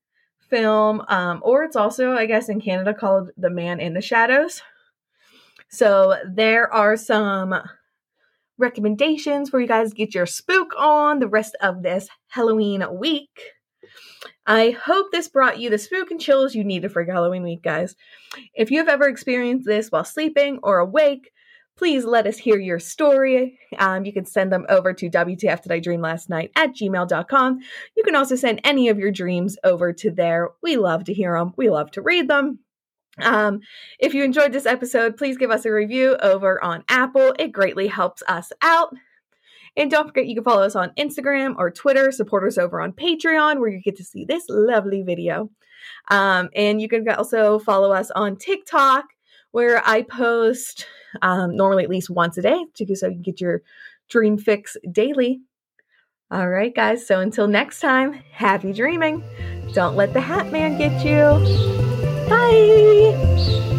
film, 0.55 1.03
um, 1.09 1.41
or 1.43 1.65
it's 1.65 1.75
also, 1.75 2.13
I 2.13 2.27
guess, 2.27 2.49
in 2.49 2.61
Canada 2.61 2.95
called 2.95 3.31
The 3.37 3.51
Man 3.51 3.81
in 3.81 3.93
the 3.93 4.01
Shadows. 4.01 4.63
So 5.69 6.17
there 6.25 6.73
are 6.73 6.97
some 6.97 7.57
recommendations 8.57 9.51
for 9.51 9.61
you 9.61 9.67
guys 9.67 9.91
to 9.91 9.97
get 9.97 10.15
your 10.15 10.27
spook 10.27 10.73
on 10.79 11.19
the 11.19 11.27
rest 11.27 11.57
of 11.61 11.83
this 11.83 12.09
Halloween 12.29 12.85
week. 13.01 13.41
I 14.47 14.71
hope 14.71 15.11
this 15.11 15.27
brought 15.27 15.59
you 15.59 15.71
the 15.71 15.79
spook 15.79 16.13
and 16.13 16.21
chills 16.21 16.55
you 16.55 16.63
needed 16.63 16.93
for 16.93 17.05
Halloween 17.05 17.43
week, 17.43 17.63
guys. 17.63 17.97
If 18.55 18.71
you 18.71 18.79
have 18.79 18.89
ever 18.89 19.09
experienced 19.09 19.67
this 19.67 19.91
while 19.91 20.05
sleeping 20.05 20.61
or 20.63 20.79
awake, 20.79 21.33
please 21.77 22.05
let 22.05 22.27
us 22.27 22.39
hear 22.39 22.59
your 22.59 22.79
story. 22.79 23.59
Um, 23.79 24.05
you 24.05 24.13
can 24.13 24.25
send 24.25 24.53
them 24.53 24.67
over 24.69 24.93
to 24.93 25.11
WTF 25.11 25.63
Did 25.63 25.73
I 25.73 25.81
Dream 25.81 26.01
Last 26.01 26.29
Night 26.29 26.51
at 26.57 26.75
gmail.com. 26.75 27.59
You 27.97 28.03
can 28.05 28.15
also 28.15 28.37
send 28.37 28.61
any 28.65 28.89
of 28.89 28.99
your 28.99 29.11
dreams 29.11 29.57
over 29.65 29.93
to 29.95 30.11
there. 30.11 30.51
We 30.63 30.77
love 30.77 31.05
to 31.05 31.15
hear 31.15 31.37
them, 31.37 31.53
we 31.57 31.71
love 31.71 31.91
to 31.93 32.03
read 32.03 32.29
them. 32.29 32.61
Um, 33.19 33.61
if 33.99 34.15
you 34.15 34.25
enjoyed 34.25 34.53
this 34.53 34.67
episode, 34.67 35.17
please 35.17 35.37
give 35.37 35.51
us 35.51 35.65
a 35.65 35.73
review 35.73 36.17
over 36.21 36.63
on 36.63 36.85
Apple. 36.89 37.35
It 37.39 37.53
greatly 37.53 37.87
helps 37.87 38.23
us 38.27 38.53
out. 38.61 38.95
And 39.77 39.91
don't 39.91 40.07
forget, 40.07 40.27
you 40.27 40.37
can 40.37 40.45
follow 40.45 40.63
us 40.63 40.77
on 40.77 40.93
Instagram 40.99 41.55
or 41.59 41.71
Twitter, 41.71 42.13
support 42.13 42.47
us 42.47 42.59
over 42.59 42.81
on 42.81 42.93
Patreon, 42.93 43.59
where 43.59 43.71
you 43.71 43.81
get 43.81 43.97
to 43.97 44.05
see 44.05 44.25
this 44.25 44.45
lovely 44.49 45.03
video. 45.03 45.51
Um, 46.11 46.49
and 46.55 46.81
you 46.81 46.89
can 46.89 47.09
also 47.11 47.59
follow 47.59 47.93
us 47.93 48.11
on 48.13 48.37
TikTok, 48.37 49.07
where 49.55 49.81
I 49.87 50.03
post 50.03 50.85
um, 51.23 51.55
normally 51.55 51.85
at 51.85 51.89
least 51.89 52.11
once 52.11 52.37
a 52.37 52.43
day, 52.43 52.65
so 52.77 53.07
you 53.07 53.13
can 53.13 53.23
get 53.23 53.41
your 53.41 53.63
dream 54.11 54.37
fix 54.37 54.77
daily. 54.91 55.43
All 56.29 56.49
right, 56.49 56.75
guys. 56.75 57.07
So 57.07 57.21
until 57.21 57.47
next 57.47 57.79
time, 57.79 58.15
happy 58.33 58.73
dreaming. 58.73 59.23
Don't 59.73 59.95
let 59.95 60.13
the 60.13 60.21
Hat 60.21 60.51
Man 60.51 60.77
get 60.77 61.05
you. 61.05 61.39
Bye. 62.29 63.74